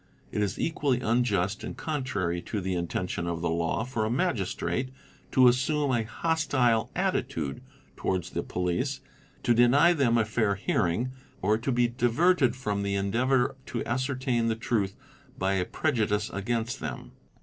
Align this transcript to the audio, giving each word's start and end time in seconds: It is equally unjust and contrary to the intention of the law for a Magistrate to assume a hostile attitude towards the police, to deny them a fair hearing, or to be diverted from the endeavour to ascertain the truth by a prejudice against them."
It 0.31 0.41
is 0.41 0.57
equally 0.59 0.99
unjust 0.99 1.63
and 1.63 1.77
contrary 1.77 2.41
to 2.41 2.59
the 2.59 2.73
intention 2.73 3.27
of 3.27 3.41
the 3.41 3.51
law 3.51 3.83
for 3.83 4.03
a 4.03 4.09
Magistrate 4.09 4.89
to 5.31 5.47
assume 5.47 5.91
a 5.91 6.01
hostile 6.05 6.89
attitude 6.95 7.61
towards 7.95 8.31
the 8.31 8.41
police, 8.41 9.01
to 9.43 9.53
deny 9.53 9.93
them 9.93 10.17
a 10.17 10.25
fair 10.25 10.55
hearing, 10.55 11.11
or 11.43 11.55
to 11.59 11.71
be 11.71 11.87
diverted 11.87 12.55
from 12.55 12.81
the 12.81 12.95
endeavour 12.95 13.55
to 13.67 13.85
ascertain 13.85 14.47
the 14.47 14.55
truth 14.55 14.95
by 15.37 15.53
a 15.53 15.65
prejudice 15.65 16.31
against 16.31 16.79
them." 16.79 17.11